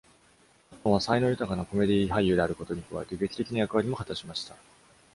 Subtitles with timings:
[0.71, 4.55] ハットンは、才能豊かなコメディ俳優であることに加えて、劇的な役割も果たしました。